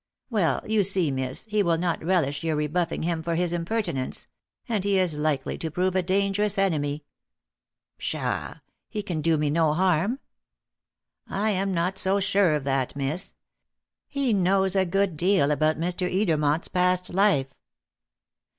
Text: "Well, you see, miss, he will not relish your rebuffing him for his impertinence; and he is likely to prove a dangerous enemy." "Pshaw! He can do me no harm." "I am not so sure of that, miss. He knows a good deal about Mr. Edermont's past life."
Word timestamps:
"Well, 0.31 0.63
you 0.65 0.81
see, 0.81 1.11
miss, 1.11 1.45
he 1.45 1.61
will 1.61 1.77
not 1.77 2.03
relish 2.03 2.43
your 2.43 2.55
rebuffing 2.55 3.03
him 3.03 3.21
for 3.21 3.35
his 3.35 3.53
impertinence; 3.53 4.25
and 4.67 4.83
he 4.83 4.97
is 4.97 5.15
likely 5.15 5.59
to 5.59 5.69
prove 5.69 5.95
a 5.95 6.01
dangerous 6.01 6.57
enemy." 6.57 7.05
"Pshaw! 7.99 8.61
He 8.89 9.03
can 9.03 9.21
do 9.21 9.37
me 9.37 9.51
no 9.51 9.75
harm." 9.75 10.17
"I 11.29 11.51
am 11.51 11.71
not 11.71 11.99
so 11.99 12.19
sure 12.19 12.55
of 12.55 12.63
that, 12.63 12.95
miss. 12.95 13.35
He 14.07 14.33
knows 14.33 14.75
a 14.75 14.85
good 14.87 15.17
deal 15.17 15.51
about 15.51 15.77
Mr. 15.79 16.11
Edermont's 16.11 16.67
past 16.67 17.13
life." 17.13 17.53